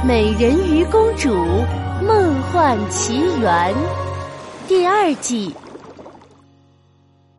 [0.02, 1.28] 《美人鱼公主
[2.02, 3.74] 梦幻奇缘》
[4.66, 5.54] 第二季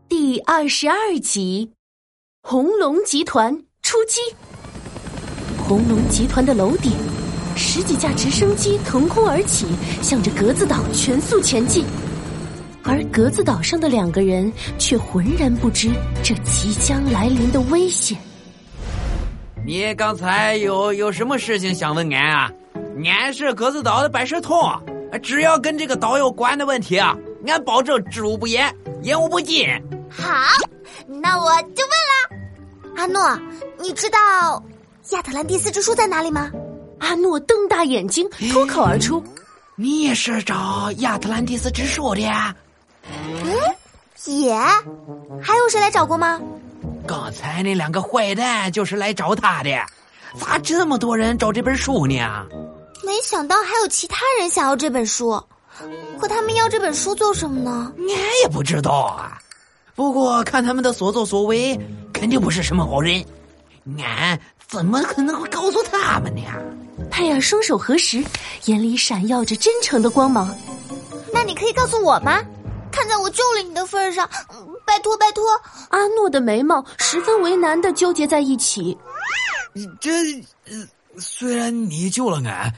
[0.07, 1.71] 第二十二集：
[2.43, 3.51] 红龙集团
[3.81, 4.21] 出击。
[5.57, 6.91] 红龙集团的楼顶，
[7.55, 9.65] 十几架直升机腾空而起，
[10.03, 11.83] 向着格子岛全速前进。
[12.83, 15.89] 而格子岛上的两个人却浑然不知
[16.21, 18.15] 这即将来临的危险。
[19.63, 22.51] 你刚才有有什么事情想问俺啊？
[23.05, 24.59] 俺是格子岛的百事通，
[25.21, 27.15] 只要跟这个岛有关的问题啊，
[27.47, 29.67] 俺保证知无不言，言无不尽。
[30.09, 30.27] 好，
[31.07, 32.97] 那我就问了。
[32.97, 33.39] 阿诺，
[33.79, 34.17] 你知道
[35.11, 36.51] 亚特兰蒂斯之书在哪里吗？
[36.99, 39.23] 阿诺瞪大眼睛，脱口而出
[39.75, 42.21] ：“你也是找亚特兰蒂斯之书的？”
[43.09, 43.53] 嗯，
[44.25, 44.53] 也，
[45.41, 46.39] 还有谁来找过吗？
[47.11, 49.69] 刚才那两个坏蛋就是来找他的，
[50.39, 52.45] 咋这么多人找这本书呢？
[53.03, 55.31] 没想到还有其他人想要这本书，
[56.17, 57.93] 可他们要这本书做什么呢？
[57.97, 58.07] 俺
[58.43, 59.37] 也不知道啊。
[59.93, 61.77] 不过看他们的所作所为，
[62.13, 63.21] 肯定不是什么好人。
[63.97, 66.43] 俺怎么可能会告诉他们呢？
[67.11, 68.23] 佩尔双手合十，
[68.67, 70.55] 眼里闪耀着真诚的光芒。
[71.33, 72.39] 那你可以告诉我吗？
[72.91, 74.29] 看在我救了你的份上，
[74.85, 75.43] 拜托拜托！
[75.89, 78.97] 阿诺的眉毛十分为难的纠结在一起。
[79.99, 80.11] 这
[81.17, 82.73] 虽然你救了俺，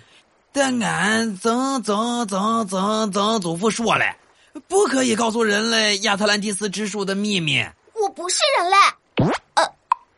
[0.51, 4.05] 但俺曾曾曾曾曾祖父说了，
[4.67, 7.65] 不可以告诉人类亚特兰蒂斯之树的秘密。
[7.93, 8.77] 我不是人类，
[9.55, 9.63] 呃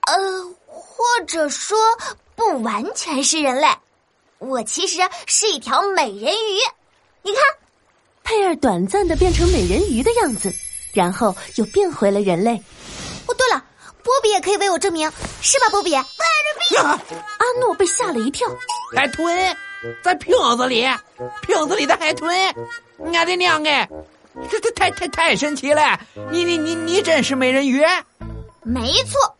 [0.07, 1.77] 呃，或者说
[2.35, 3.67] 不完全是人类，
[4.39, 6.59] 我其实是一条美人鱼。
[7.21, 7.41] 你看。
[8.25, 10.53] 佩尔短暂的变成美人鱼的样子，
[10.93, 12.57] 然后又变回了人类。
[13.27, 13.63] 哦，对了，
[14.03, 15.09] 波比也可以为我证明，
[15.41, 15.95] 是吧，波比？
[15.95, 16.03] 阿
[17.61, 18.47] 诺被吓了一跳，
[18.95, 19.55] 海豚
[20.03, 20.85] 在瓶子里，
[21.41, 22.35] 瓶子里的海豚，
[23.13, 23.87] 俺的娘哎，
[24.49, 25.99] 这这太太太神奇了！
[26.31, 27.83] 你你你你真是美人鱼？
[28.63, 29.35] 没错，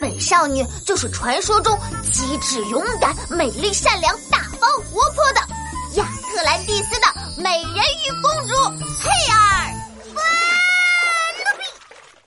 [0.00, 1.78] 本少女就是传说中
[2.10, 5.40] 机智、勇敢、美丽、善良、大方、活泼的
[5.96, 7.19] 亚特兰蒂斯的。
[7.42, 8.54] 美人鱼公主
[9.00, 9.36] 佩尔，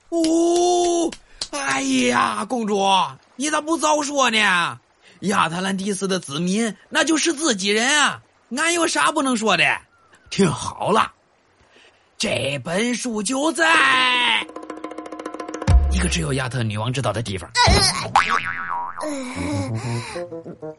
[0.09, 1.11] 哦，
[1.51, 2.83] 哎呀，公主，
[3.35, 4.79] 你咋不早说呢？
[5.19, 8.21] 亚特兰蒂斯的子民那就是自己人啊，
[8.57, 9.63] 俺有啥不能说的？
[10.31, 11.11] 听好了，
[12.17, 14.45] 这本书就在
[15.91, 17.47] 一个只有亚特女王知道的地方。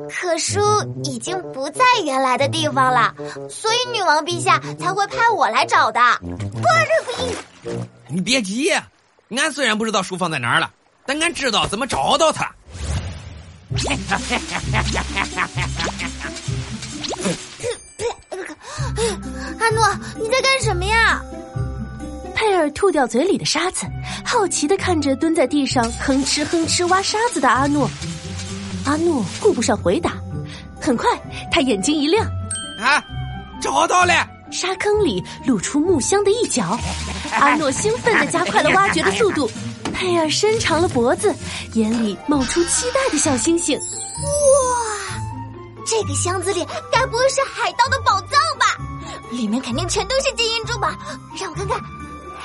[0.09, 0.61] 可书
[1.05, 3.15] 已经不在原来的地方了，
[3.49, 6.01] 所以女王陛下才会派我来找的。
[8.09, 8.71] 你别急，
[9.31, 10.71] 俺虽然不知道书放在哪儿了，
[11.05, 12.51] 但俺知道怎么找到它。
[19.61, 19.87] 阿诺，
[20.17, 21.23] 你在干什么呀？
[22.34, 23.87] 佩尔吐掉嘴里的沙子，
[24.25, 27.89] 好奇的看着蹲在地上哼哧哼哧挖沙子的阿诺。
[28.84, 30.12] 阿诺顾不上回答，
[30.81, 31.11] 很快
[31.50, 32.27] 他眼睛一亮，
[32.78, 33.03] 啊，
[33.61, 34.12] 找到了！
[34.53, 36.78] 沙坑里露出木箱的一角，
[37.33, 39.50] 阿诺兴奋的加快了挖掘的速度。
[39.93, 41.34] 佩尔伸长了脖子，
[41.72, 43.78] 眼里冒出期待的小星星。
[43.78, 43.83] 哇，
[45.87, 48.77] 这个箱子里该不会是海盗的宝藏吧？
[49.31, 50.89] 里面肯定全都是金银珠宝。
[51.41, 51.81] 让我看看，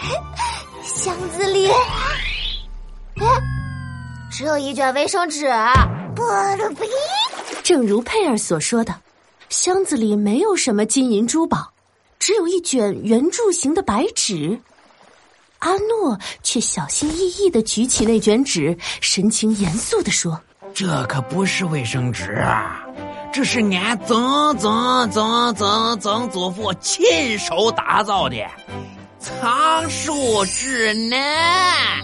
[0.83, 3.25] 箱子里，哎，
[4.31, 5.47] 只有一卷卫生纸。
[7.63, 8.95] 正如佩尔所说的，
[9.49, 11.71] 箱子里没有什么金银珠宝，
[12.17, 14.59] 只有一卷圆柱形的白纸。
[15.59, 20.39] 阿诺却小心翼翼的举起那卷纸，神情严肃的说
[20.73, 22.81] ：“这可不是卫生纸啊，
[23.33, 28.37] 这是俺曾曾曾曾曾祖父亲手打造的
[29.19, 32.03] 藏书指南。”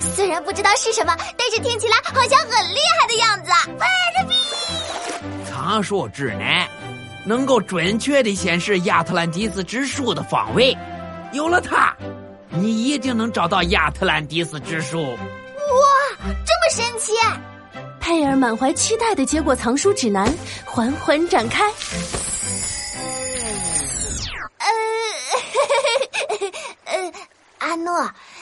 [0.00, 3.50] 虽然不知道是什么，但是听起来好像很厉害的样子。
[5.48, 6.68] 藏书指南
[7.24, 10.76] 能够准确的显示亚特兰蒂斯之树的方位，
[11.32, 11.94] 有了它，
[12.50, 15.02] 你一定能找到亚特兰蒂斯之树。
[15.02, 15.18] 哇，
[16.20, 17.12] 这么神奇！
[18.00, 20.32] 佩尔满怀期待的接过藏书指南，
[20.64, 21.64] 缓缓展开。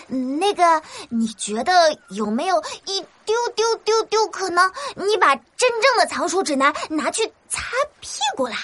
[0.08, 1.72] 那个，你觉得
[2.10, 7.62] 有没有一丢丢丢丢可能，你把真正的藏书指南拿去擦
[8.00, 8.56] 屁股啦？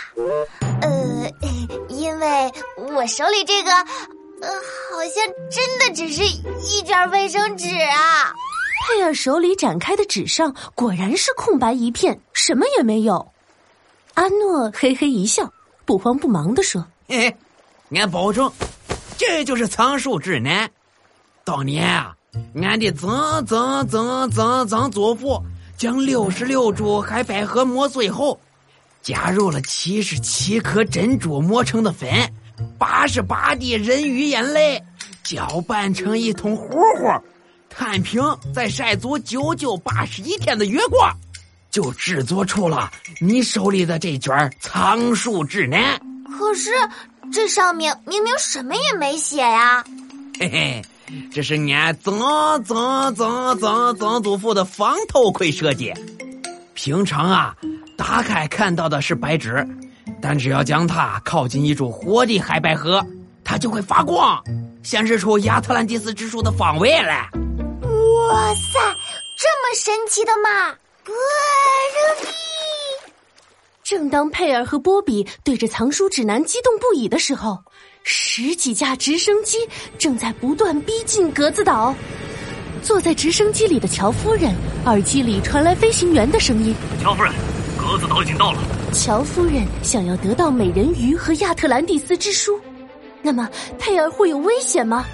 [0.83, 1.31] 呃，
[1.89, 4.49] 因为我手里这个，呃，
[4.91, 8.33] 好像真的只是一卷卫生纸啊。
[8.87, 13.31] 佩尔手里展开的纸上果然是空白一片，什么也没有。
[14.15, 15.53] 阿诺嘿嘿一笑，
[15.85, 17.31] 不慌不忙地说：“嘿
[17.91, 18.51] 嘿，俺保证，
[19.17, 20.71] 这就是藏书指南。
[21.51, 22.15] 当年啊，
[22.63, 25.45] 俺的曾曾曾曾曾祖父
[25.77, 28.41] 将六十六株海百合磨碎后，
[29.03, 32.09] 加入了七十七颗珍珠磨成的粉，
[32.79, 34.81] 八十八滴人鱼眼泪，
[35.25, 37.21] 搅拌成一桶糊糊，
[37.69, 38.23] 摊平
[38.55, 41.13] 再晒足九九八十一天的月光。”
[41.69, 42.89] 就制作出了
[43.21, 46.01] 你手里的这卷藏书指南。
[46.39, 46.71] 可是
[47.33, 49.85] 这上面明明什么也没写呀！
[50.39, 50.83] 嘿嘿，
[51.33, 52.19] 这是俺曾
[52.65, 55.93] 曾曾曾曾祖父的防头盔设计。
[56.75, 57.55] 平常啊，
[57.97, 59.67] 打开看到的是白纸，
[60.23, 63.05] 但只要将它靠近一株活的海百合，
[63.45, 64.43] 它就会发光，
[64.83, 67.29] 显示出亚特兰蒂斯之树的方位来。
[67.83, 68.79] 哇塞，
[69.37, 70.75] 这么神奇的吗？
[71.05, 72.29] 格热利！
[73.83, 77.59] 正当佩尔和波比对着藏书指南激动不已的时候，
[78.03, 79.59] 十几架直升机
[79.99, 81.95] 正在不断逼近格子岛。
[82.83, 84.55] 坐在直升机里的乔夫人
[84.87, 87.33] 耳机里传来飞行员的声音：“乔夫人，
[87.77, 88.59] 格子岛已经到了。”
[88.95, 92.59] 乔夫人想要得到美人鱼和亚特兰蒂斯之书，
[93.21, 93.49] 那么
[93.79, 95.05] 佩尔会有危险吗？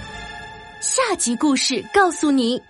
[0.81, 2.63] 下集故事告诉你。